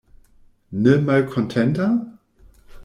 [0.71, 1.87] Ne malkontenta?